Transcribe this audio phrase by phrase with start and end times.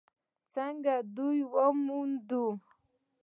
[0.53, 2.31] _څنګه دې وموند؟